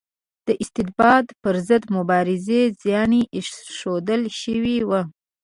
د 0.47 0.49
استبداد 0.63 1.25
پر 1.41 1.55
ضد 1.67 1.83
مبارزه 1.97 2.59
زڼي 2.83 3.21
ایښودل 3.35 4.21
شوي 4.41 4.77
وو. 4.89 5.01